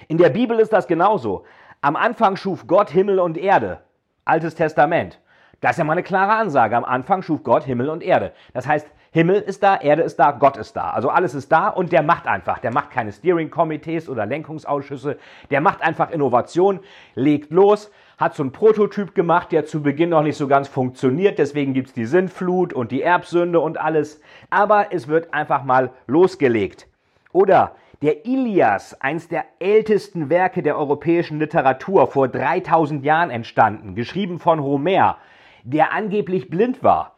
In 0.09 0.19
der 0.19 0.31
Bibel 0.31 0.59
ist 0.61 0.73
das 0.73 0.87
genauso. 0.87 1.45
Am 1.81 1.97
Anfang 1.97 2.37
schuf 2.37 2.67
Gott 2.67 2.91
Himmel 2.91 3.19
und 3.19 3.37
Erde. 3.37 3.81
Altes 4.25 4.55
Testament. 4.55 5.21
Das 5.61 5.73
ist 5.73 5.79
ja 5.79 5.85
mal 5.85 5.93
eine 5.93 6.03
klare 6.03 6.33
Ansage. 6.33 6.77
Am 6.77 6.85
Anfang 6.85 7.23
schuf 7.23 7.43
Gott 7.43 7.65
Himmel 7.65 7.89
und 7.89 8.03
Erde. 8.03 8.33
Das 8.53 8.67
heißt, 8.67 8.87
Himmel 9.13 9.37
ist 9.37 9.63
da, 9.63 9.77
Erde 9.77 10.03
ist 10.03 10.19
da, 10.19 10.33
Gott 10.33 10.57
ist 10.57 10.75
da. 10.75 10.91
Also 10.91 11.09
alles 11.09 11.35
ist 11.35 11.53
da 11.53 11.69
und 11.69 11.93
der 11.93 12.03
macht 12.03 12.27
einfach. 12.27 12.59
Der 12.59 12.73
macht 12.73 12.91
keine 12.91 13.13
Steering-Komitees 13.13 14.09
oder 14.09 14.27
Lenkungsausschüsse. 14.27 15.19
Der 15.51 15.61
macht 15.61 15.83
einfach 15.83 16.11
Innovation, 16.11 16.81
legt 17.15 17.53
los, 17.53 17.93
hat 18.19 18.35
so 18.35 18.43
einen 18.43 18.51
Prototyp 18.51 19.15
gemacht, 19.15 19.53
der 19.53 19.67
zu 19.67 19.83
Beginn 19.83 20.09
noch 20.09 20.23
nicht 20.23 20.37
so 20.37 20.49
ganz 20.49 20.67
funktioniert. 20.67 21.39
Deswegen 21.39 21.75
gibt 21.75 21.89
es 21.89 21.95
die 21.95 22.07
Sinnflut 22.07 22.73
und 22.73 22.91
die 22.91 23.03
Erbsünde 23.03 23.61
und 23.61 23.79
alles. 23.79 24.21
Aber 24.51 24.93
es 24.93 25.07
wird 25.07 25.33
einfach 25.33 25.63
mal 25.63 25.93
losgelegt. 26.09 26.89
Oder 27.33 27.77
der 28.03 28.27
Ilias, 28.27 29.01
eins 29.01 29.29
der 29.29 29.45
ältesten 29.59 30.29
Werke 30.29 30.63
der 30.63 30.77
europäischen 30.77 31.39
Literatur, 31.39 32.07
vor 32.07 32.29
3000 32.29 33.05
Jahren 33.05 33.31
entstanden, 33.31 33.95
geschrieben 33.95 34.39
von 34.39 34.63
Homer, 34.63 35.19
der 35.63 35.93
angeblich 35.93 36.51
blind 36.51 36.83
war. 36.83 37.17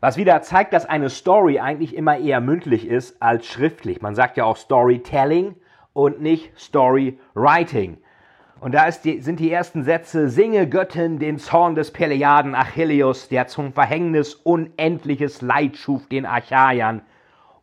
Was 0.00 0.16
wieder 0.16 0.42
zeigt, 0.42 0.72
dass 0.72 0.86
eine 0.86 1.08
Story 1.08 1.60
eigentlich 1.60 1.96
immer 1.96 2.18
eher 2.18 2.40
mündlich 2.40 2.86
ist 2.86 3.22
als 3.22 3.46
schriftlich. 3.46 4.02
Man 4.02 4.14
sagt 4.14 4.36
ja 4.36 4.44
auch 4.44 4.56
Storytelling 4.56 5.54
und 5.92 6.20
nicht 6.20 6.58
Storywriting. 6.58 7.98
Und 8.60 8.74
da 8.74 8.90
die, 8.90 9.20
sind 9.20 9.40
die 9.40 9.50
ersten 9.50 9.82
Sätze, 9.82 10.28
singe 10.28 10.68
Göttin 10.68 11.18
den 11.18 11.38
Zorn 11.38 11.74
des 11.74 11.90
Peleaden 11.90 12.54
Achilleus, 12.54 13.28
der 13.28 13.46
zum 13.46 13.72
Verhängnis 13.72 14.34
unendliches 14.34 15.42
Leid 15.42 15.76
schuf 15.76 16.06
den 16.08 16.26
Achaiern 16.26 17.02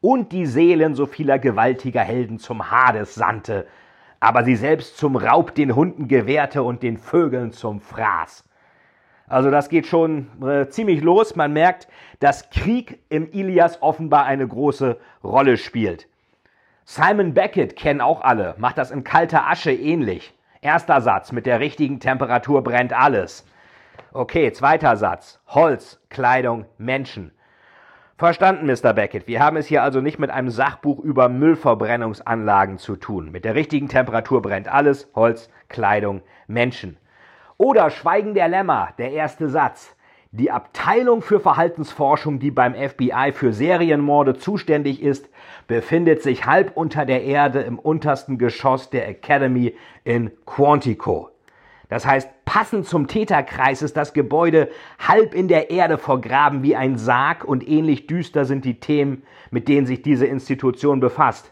und 0.01 0.31
die 0.31 0.45
Seelen 0.47 0.95
so 0.95 1.05
vieler 1.05 1.39
gewaltiger 1.39 2.01
Helden 2.01 2.39
zum 2.39 2.71
Hades 2.71 3.15
sandte, 3.15 3.67
aber 4.19 4.43
sie 4.43 4.55
selbst 4.55 4.97
zum 4.97 5.15
Raub 5.15 5.55
den 5.55 5.75
Hunden 5.75 6.07
gewährte 6.07 6.63
und 6.63 6.83
den 6.83 6.97
Vögeln 6.97 7.51
zum 7.51 7.79
Fraß. 7.79 8.43
Also 9.27 9.49
das 9.49 9.69
geht 9.69 9.87
schon 9.87 10.27
äh, 10.43 10.67
ziemlich 10.67 11.01
los. 11.01 11.37
Man 11.37 11.53
merkt, 11.53 11.87
dass 12.19 12.49
Krieg 12.49 12.99
im 13.07 13.31
Ilias 13.31 13.81
offenbar 13.81 14.25
eine 14.25 14.45
große 14.45 14.97
Rolle 15.23 15.55
spielt. 15.55 16.07
Simon 16.83 17.33
Beckett 17.33 17.77
kennen 17.77 18.01
auch 18.01 18.21
alle, 18.21 18.55
macht 18.57 18.77
das 18.77 18.91
in 18.91 19.05
kalter 19.05 19.47
Asche 19.47 19.71
ähnlich. 19.71 20.33
Erster 20.59 20.99
Satz, 20.99 21.31
mit 21.31 21.45
der 21.45 21.59
richtigen 21.59 21.99
Temperatur 21.99 22.61
brennt 22.63 22.91
alles. 22.91 23.47
Okay, 24.11 24.51
zweiter 24.51 24.97
Satz, 24.97 25.39
Holz, 25.47 26.01
Kleidung, 26.09 26.65
Menschen. 26.77 27.31
Verstanden, 28.21 28.67
Mr. 28.67 28.93
Beckett. 28.93 29.25
Wir 29.25 29.39
haben 29.39 29.57
es 29.57 29.65
hier 29.65 29.81
also 29.81 29.99
nicht 29.99 30.19
mit 30.19 30.29
einem 30.29 30.51
Sachbuch 30.51 30.99
über 30.99 31.27
Müllverbrennungsanlagen 31.27 32.77
zu 32.77 32.95
tun. 32.95 33.31
Mit 33.31 33.45
der 33.45 33.55
richtigen 33.55 33.87
Temperatur 33.87 34.43
brennt 34.43 34.71
alles, 34.71 35.09
Holz, 35.15 35.49
Kleidung, 35.69 36.21
Menschen. 36.45 36.97
Oder 37.57 37.89
Schweigen 37.89 38.35
der 38.35 38.47
Lämmer, 38.47 38.89
der 38.99 39.11
erste 39.11 39.49
Satz. 39.49 39.95
Die 40.29 40.51
Abteilung 40.51 41.23
für 41.23 41.39
Verhaltensforschung, 41.39 42.37
die 42.37 42.51
beim 42.51 42.75
FBI 42.75 43.31
für 43.33 43.53
Serienmorde 43.53 44.35
zuständig 44.35 45.01
ist, 45.01 45.27
befindet 45.65 46.21
sich 46.21 46.45
halb 46.45 46.77
unter 46.77 47.07
der 47.07 47.23
Erde 47.23 47.61
im 47.61 47.79
untersten 47.79 48.37
Geschoss 48.37 48.91
der 48.91 49.09
Academy 49.09 49.73
in 50.03 50.29
Quantico. 50.45 51.31
Das 51.91 52.05
heißt, 52.05 52.45
passend 52.45 52.87
zum 52.87 53.07
Täterkreis 53.07 53.81
ist 53.81 53.97
das 53.97 54.13
Gebäude 54.13 54.69
halb 54.97 55.33
in 55.33 55.49
der 55.49 55.71
Erde 55.71 55.97
vergraben 55.97 56.63
wie 56.63 56.73
ein 56.73 56.97
Sarg 56.97 57.43
und 57.43 57.67
ähnlich 57.67 58.07
düster 58.07 58.45
sind 58.45 58.63
die 58.63 58.79
Themen, 58.79 59.23
mit 59.49 59.67
denen 59.67 59.85
sich 59.85 60.01
diese 60.01 60.25
Institution 60.25 61.01
befasst. 61.01 61.51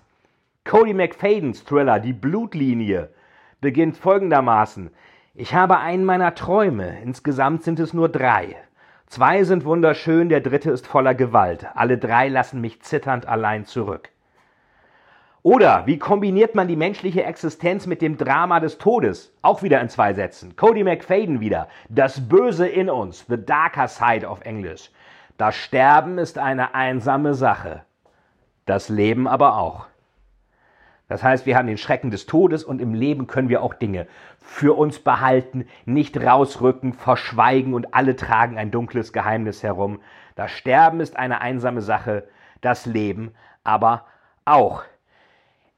Cody 0.64 0.94
McFadens 0.94 1.66
Thriller 1.66 2.00
Die 2.00 2.14
Blutlinie 2.14 3.10
beginnt 3.60 3.98
folgendermaßen. 3.98 4.92
Ich 5.36 5.56
habe 5.56 5.80
einen 5.80 6.06
meiner 6.06 6.36
Träume. 6.36 7.02
Insgesamt 7.04 7.64
sind 7.64 7.78
es 7.82 7.94
nur 7.94 8.08
drei. 8.08 8.56
Zwei 9.08 9.44
sind 9.44 9.66
wunderschön, 9.66 10.30
der 10.30 10.40
dritte 10.40 10.72
ist 10.72 10.88
voller 10.88 11.16
Gewalt. 11.16 11.68
Alle 11.76 11.98
drei 11.98 12.30
lassen 12.30 12.62
mich 12.62 12.82
zitternd 12.82 13.28
allein 13.28 13.66
zurück. 13.66 14.10
Oder 15.42 15.86
wie 15.86 15.98
kombiniert 15.98 16.54
man 16.54 16.68
die 16.68 16.76
menschliche 16.76 17.24
Existenz 17.24 17.88
mit 17.88 18.02
dem 18.02 18.18
Drama 18.18 18.60
des 18.60 18.78
Todes? 18.78 19.34
Auch 19.42 19.64
wieder 19.64 19.80
in 19.80 19.88
zwei 19.88 20.14
Sätzen. 20.14 20.56
Cody 20.58 20.84
McFadden 20.84 21.40
wieder. 21.40 21.70
Das 21.88 22.28
Böse 22.28 22.68
in 22.68 22.90
uns. 22.90 23.26
The 23.30 23.38
darker 23.38 23.88
side 23.88 24.30
auf 24.30 24.42
Englisch. 24.42 24.92
Das 25.38 25.56
Sterben 25.56 26.18
ist 26.18 26.38
eine 26.38 26.76
einsame 26.76 27.34
Sache. 27.34 27.84
Das 28.66 28.90
Leben 28.90 29.28
aber 29.28 29.58
auch. 29.58 29.88
Das 31.08 31.24
heißt, 31.24 31.46
wir 31.46 31.58
haben 31.58 31.68
den 31.68 31.78
Schrecken 31.78 32.12
des 32.12 32.26
Todes 32.28 32.64
und 32.64 32.82
im 32.82 32.94
Leben 32.94 33.26
können 33.26 33.50
wir 33.50 33.64
auch 33.64 33.74
Dinge 33.74 34.08
für 34.38 34.78
uns 34.78 35.00
behalten, 35.00 35.68
nicht 35.86 36.18
rausrücken, 36.18 36.94
verschweigen 36.94 37.74
und 37.74 37.96
alle 37.96 38.16
tragen 38.16 38.58
ein 38.58 38.72
dunkles 38.72 39.14
Geheimnis 39.14 39.64
herum. 39.64 40.02
Das 40.36 40.52
Sterben 40.52 41.00
ist 41.00 41.18
eine 41.18 41.42
einsame 41.42 41.82
Sache, 41.82 42.28
das 42.62 42.86
Leben 42.86 43.34
aber 43.64 44.06
auch. 44.46 44.84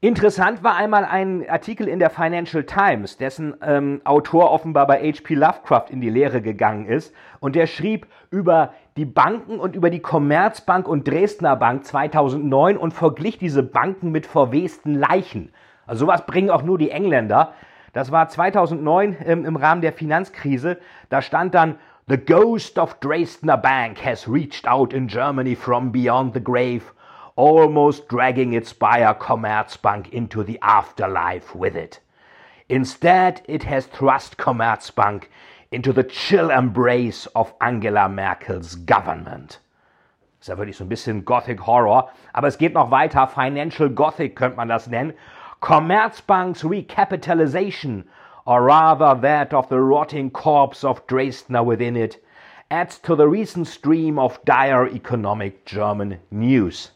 Interessant 0.04 0.64
war 0.64 0.74
einmal 0.74 1.04
ein 1.04 1.48
Artikel 1.48 1.86
in 1.86 2.00
der 2.00 2.10
Financial 2.10 2.64
Times, 2.64 3.18
dessen 3.18 3.54
ähm, 3.62 4.00
Autor 4.02 4.50
offenbar 4.50 4.88
bei 4.88 4.98
H.P. 4.98 5.34
Lovecraft 5.34 5.90
in 5.90 6.00
die 6.00 6.10
Lehre 6.10 6.42
gegangen 6.42 6.86
ist. 6.86 7.14
Und 7.38 7.54
der 7.54 7.68
schrieb 7.68 8.08
über 8.28 8.74
die 8.96 9.04
Banken 9.04 9.60
und 9.60 9.76
über 9.76 9.90
die 9.90 10.00
Commerzbank 10.00 10.88
und 10.88 11.06
Dresdner 11.06 11.54
Bank 11.54 11.84
2009 11.84 12.78
und 12.78 12.92
verglich 12.92 13.38
diese 13.38 13.62
Banken 13.62 14.10
mit 14.10 14.26
verwesten 14.26 14.96
Leichen. 14.96 15.52
Also 15.86 16.06
sowas 16.06 16.26
bringen 16.26 16.50
auch 16.50 16.64
nur 16.64 16.78
die 16.78 16.90
Engländer. 16.90 17.52
Das 17.92 18.10
war 18.10 18.28
2009 18.28 19.18
ähm, 19.24 19.44
im 19.44 19.54
Rahmen 19.54 19.82
der 19.82 19.92
Finanzkrise. 19.92 20.78
Da 21.10 21.22
stand 21.22 21.54
dann, 21.54 21.76
The 22.08 22.18
ghost 22.18 22.76
of 22.76 22.94
Dresdner 22.94 23.56
Bank 23.56 24.04
has 24.04 24.28
reached 24.28 24.66
out 24.66 24.92
in 24.92 25.06
Germany 25.06 25.54
from 25.54 25.92
beyond 25.92 26.34
the 26.34 26.42
grave 26.42 26.82
almost 27.36 28.08
dragging 28.08 28.52
its 28.52 28.72
buyer 28.72 29.14
Commerzbank 29.14 30.08
into 30.10 30.42
the 30.42 30.58
afterlife 30.62 31.54
with 31.54 31.76
it. 31.76 32.00
Instead, 32.68 33.42
it 33.46 33.64
has 33.64 33.86
thrust 33.86 34.36
Commerzbank 34.36 35.24
into 35.70 35.92
the 35.92 36.04
chill 36.04 36.50
embrace 36.50 37.26
of 37.34 37.52
Angela 37.60 38.08
Merkels 38.08 38.76
government. 38.86 39.58
Ist 40.40 40.48
ja 40.48 40.56
wirklich 40.56 40.76
so 40.76 40.84
ein 40.84 40.88
bisschen 40.88 41.24
Gothic 41.24 41.66
Horror, 41.66 42.10
aber 42.32 42.48
es 42.48 42.58
geht 42.58 42.74
noch 42.74 42.90
weiter. 42.90 43.26
Financial 43.26 43.88
Gothic 43.88 44.36
könnte 44.36 44.56
man 44.56 44.68
das 44.68 44.86
nennen. 44.86 45.14
Commerzbank's 45.60 46.64
recapitalization, 46.64 48.04
or 48.44 48.62
rather 48.62 49.14
that 49.14 49.54
of 49.54 49.68
the 49.68 49.78
rotting 49.78 50.30
corpse 50.30 50.82
of 50.84 51.06
Dresdner 51.06 51.64
within 51.64 51.96
it, 51.96 52.18
adds 52.70 52.98
to 53.00 53.14
the 53.14 53.28
recent 53.28 53.68
stream 53.68 54.18
of 54.18 54.42
dire 54.44 54.88
economic 54.88 55.64
German 55.64 56.18
news. 56.30 56.91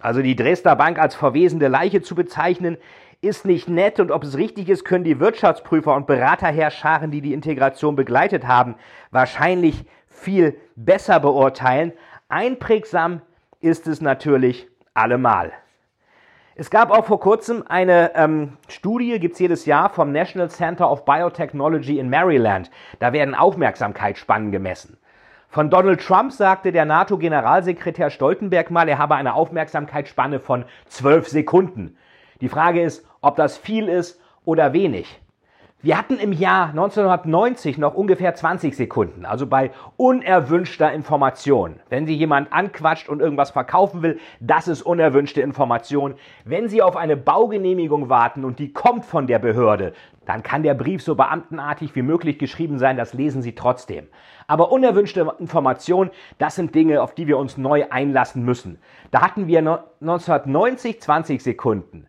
Also 0.00 0.22
die 0.22 0.36
Dresdner 0.36 0.76
Bank 0.76 0.98
als 0.98 1.14
verwesende 1.14 1.68
Leiche 1.68 2.02
zu 2.02 2.14
bezeichnen, 2.14 2.78
ist 3.20 3.44
nicht 3.44 3.68
nett 3.68 4.00
und 4.00 4.10
ob 4.10 4.24
es 4.24 4.38
richtig 4.38 4.70
ist, 4.70 4.84
können 4.84 5.04
die 5.04 5.20
Wirtschaftsprüfer 5.20 5.94
und 5.94 6.06
Beraterherrscharen, 6.06 7.10
die 7.10 7.20
die 7.20 7.34
Integration 7.34 7.94
begleitet 7.94 8.46
haben, 8.46 8.76
wahrscheinlich 9.10 9.84
viel 10.08 10.56
besser 10.74 11.20
beurteilen. 11.20 11.92
Einprägsam 12.28 13.20
ist 13.60 13.86
es 13.86 14.00
natürlich 14.00 14.68
allemal. 14.94 15.52
Es 16.54 16.70
gab 16.70 16.90
auch 16.90 17.06
vor 17.06 17.20
kurzem 17.20 17.64
eine 17.66 18.14
ähm, 18.14 18.56
Studie, 18.68 19.18
gibt 19.18 19.34
es 19.34 19.38
jedes 19.38 19.66
Jahr 19.66 19.90
vom 19.90 20.12
National 20.12 20.50
Center 20.50 20.90
of 20.90 21.04
Biotechnology 21.04 21.98
in 21.98 22.10
Maryland. 22.10 22.70
Da 22.98 23.12
werden 23.12 23.34
Aufmerksamkeitsspannen 23.34 24.50
gemessen. 24.50 24.98
Von 25.52 25.68
Donald 25.68 26.00
Trump 26.00 26.30
sagte 26.30 26.70
der 26.70 26.84
NATO-Generalsekretär 26.84 28.10
Stoltenberg 28.10 28.70
mal, 28.70 28.88
er 28.88 28.98
habe 28.98 29.16
eine 29.16 29.34
Aufmerksamkeitsspanne 29.34 30.38
von 30.38 30.64
zwölf 30.86 31.26
Sekunden. 31.26 31.96
Die 32.40 32.48
Frage 32.48 32.82
ist, 32.82 33.04
ob 33.20 33.34
das 33.34 33.58
viel 33.58 33.88
ist 33.88 34.20
oder 34.44 34.72
wenig. 34.72 35.20
Wir 35.82 35.96
hatten 35.96 36.18
im 36.18 36.32
Jahr 36.34 36.68
1990 36.68 37.78
noch 37.78 37.94
ungefähr 37.94 38.34
20 38.34 38.76
Sekunden, 38.76 39.24
also 39.24 39.46
bei 39.46 39.70
unerwünschter 39.96 40.92
Information. 40.92 41.80
Wenn 41.88 42.04
Sie 42.04 42.14
jemand 42.14 42.52
anquatscht 42.52 43.08
und 43.08 43.20
irgendwas 43.20 43.52
verkaufen 43.52 44.02
will, 44.02 44.18
das 44.40 44.68
ist 44.68 44.82
unerwünschte 44.82 45.40
Information. 45.40 46.16
Wenn 46.44 46.68
Sie 46.68 46.82
auf 46.82 46.98
eine 46.98 47.16
Baugenehmigung 47.16 48.10
warten 48.10 48.44
und 48.44 48.58
die 48.58 48.74
kommt 48.74 49.06
von 49.06 49.26
der 49.26 49.38
Behörde, 49.38 49.94
dann 50.26 50.42
kann 50.42 50.62
der 50.62 50.74
Brief 50.74 51.02
so 51.02 51.14
beamtenartig 51.14 51.96
wie 51.96 52.02
möglich 52.02 52.38
geschrieben 52.38 52.78
sein, 52.78 52.98
das 52.98 53.14
lesen 53.14 53.40
Sie 53.40 53.54
trotzdem. 53.54 54.06
Aber 54.48 54.72
unerwünschte 54.72 55.34
Information, 55.38 56.10
das 56.36 56.56
sind 56.56 56.74
Dinge, 56.74 57.00
auf 57.00 57.14
die 57.14 57.26
wir 57.26 57.38
uns 57.38 57.56
neu 57.56 57.86
einlassen 57.88 58.44
müssen. 58.44 58.82
Da 59.12 59.22
hatten 59.22 59.46
wir 59.46 59.60
1990 60.02 61.00
20 61.00 61.42
Sekunden 61.42 62.06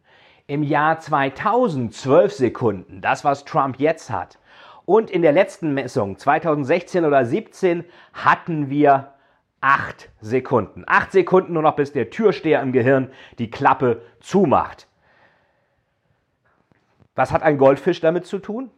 im 0.51 0.63
Jahr 0.63 0.99
2000 0.99 1.93
12 1.93 2.33
Sekunden, 2.33 2.99
das 2.99 3.23
was 3.23 3.45
Trump 3.45 3.79
jetzt 3.79 4.09
hat. 4.09 4.37
Und 4.83 5.09
in 5.09 5.21
der 5.21 5.31
letzten 5.31 5.73
Messung 5.73 6.17
2016 6.17 7.05
oder 7.05 7.23
17 7.23 7.85
hatten 8.11 8.69
wir 8.69 9.13
8 9.61 10.09
Sekunden. 10.19 10.83
8 10.85 11.13
Sekunden 11.13 11.53
nur 11.53 11.61
noch, 11.61 11.77
bis 11.77 11.93
der 11.93 12.09
Türsteher 12.09 12.61
im 12.61 12.73
Gehirn 12.73 13.11
die 13.39 13.49
Klappe 13.49 14.01
zumacht. 14.19 14.87
Was 17.15 17.31
hat 17.31 17.43
ein 17.43 17.57
Goldfisch 17.57 18.01
damit 18.01 18.25
zu 18.25 18.37
tun? 18.39 18.71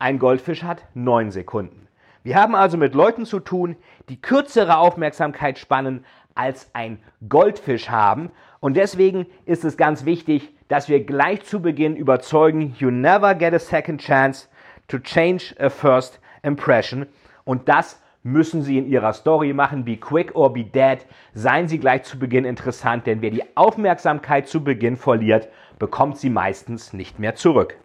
Ein 0.00 0.18
Goldfisch 0.18 0.64
hat 0.64 0.82
9 0.94 1.30
Sekunden. 1.30 1.86
Wir 2.24 2.34
haben 2.34 2.56
also 2.56 2.76
mit 2.76 2.96
Leuten 2.96 3.26
zu 3.26 3.38
tun, 3.38 3.76
die 4.08 4.20
kürzere 4.20 4.78
Aufmerksamkeitsspannen 4.78 6.04
als 6.34 6.68
ein 6.72 7.00
Goldfisch 7.28 7.90
haben. 7.90 8.32
Und 8.62 8.76
deswegen 8.76 9.26
ist 9.44 9.64
es 9.64 9.76
ganz 9.76 10.04
wichtig, 10.04 10.48
dass 10.68 10.88
wir 10.88 11.04
gleich 11.04 11.42
zu 11.42 11.60
Beginn 11.60 11.96
überzeugen, 11.96 12.76
you 12.78 12.92
never 12.92 13.34
get 13.34 13.52
a 13.52 13.58
second 13.58 14.00
chance 14.00 14.46
to 14.86 15.00
change 15.00 15.52
a 15.58 15.68
first 15.68 16.20
impression. 16.44 17.06
Und 17.42 17.68
das 17.68 18.00
müssen 18.22 18.62
Sie 18.62 18.78
in 18.78 18.86
Ihrer 18.86 19.14
Story 19.14 19.52
machen. 19.52 19.84
Be 19.84 19.96
quick 19.96 20.36
or 20.36 20.52
be 20.52 20.62
dead. 20.62 21.04
Seien 21.34 21.66
Sie 21.66 21.80
gleich 21.80 22.04
zu 22.04 22.20
Beginn 22.20 22.44
interessant, 22.44 23.08
denn 23.08 23.20
wer 23.20 23.32
die 23.32 23.42
Aufmerksamkeit 23.56 24.46
zu 24.46 24.62
Beginn 24.62 24.96
verliert, 24.96 25.48
bekommt 25.80 26.18
sie 26.18 26.30
meistens 26.30 26.92
nicht 26.92 27.18
mehr 27.18 27.34
zurück. 27.34 27.76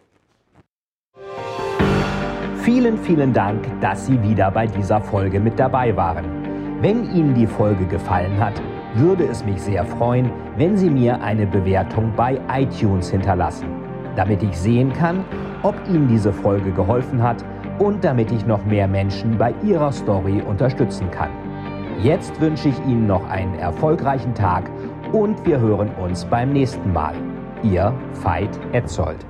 Vielen, 2.62 2.98
vielen 2.98 3.32
Dank, 3.32 3.66
dass 3.80 4.06
Sie 4.06 4.22
wieder 4.22 4.52
bei 4.52 4.68
dieser 4.68 5.00
Folge 5.00 5.40
mit 5.40 5.58
dabei 5.58 5.96
waren. 5.96 6.80
Wenn 6.80 7.10
Ihnen 7.12 7.34
die 7.34 7.48
Folge 7.48 7.84
gefallen 7.86 8.38
hat, 8.38 8.62
würde 8.94 9.24
es 9.24 9.44
mich 9.44 9.60
sehr 9.60 9.84
freuen, 9.84 10.30
wenn 10.56 10.76
Sie 10.76 10.90
mir 10.90 11.20
eine 11.22 11.46
Bewertung 11.46 12.12
bei 12.16 12.40
iTunes 12.52 13.10
hinterlassen, 13.10 13.68
damit 14.16 14.42
ich 14.42 14.58
sehen 14.58 14.92
kann, 14.92 15.24
ob 15.62 15.74
Ihnen 15.88 16.08
diese 16.08 16.32
Folge 16.32 16.72
geholfen 16.72 17.22
hat 17.22 17.44
und 17.78 18.02
damit 18.04 18.32
ich 18.32 18.46
noch 18.46 18.64
mehr 18.64 18.88
Menschen 18.88 19.38
bei 19.38 19.54
ihrer 19.62 19.92
Story 19.92 20.42
unterstützen 20.42 21.10
kann. 21.10 21.30
Jetzt 22.02 22.40
wünsche 22.40 22.68
ich 22.68 22.78
Ihnen 22.86 23.06
noch 23.06 23.28
einen 23.28 23.54
erfolgreichen 23.54 24.34
Tag 24.34 24.70
und 25.12 25.44
wir 25.46 25.58
hören 25.60 25.90
uns 25.96 26.24
beim 26.24 26.52
nächsten 26.52 26.92
Mal. 26.92 27.14
Ihr 27.62 27.92
Veit 28.22 28.58
Etzold. 28.72 29.24